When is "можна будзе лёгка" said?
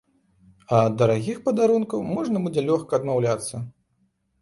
2.17-2.91